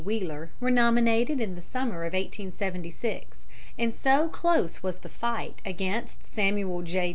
Wheeler 0.03 0.49
were 0.59 0.71
nominated 0.71 1.39
in 1.39 1.53
the 1.53 1.61
summer 1.61 1.97
of 2.05 2.13
1876, 2.13 3.45
and 3.77 3.93
so 3.93 4.29
close 4.29 4.81
was 4.81 4.97
the 4.97 5.09
fight 5.09 5.61
against 5.63 6.23
Samuel 6.23 6.81
J. 6.81 7.09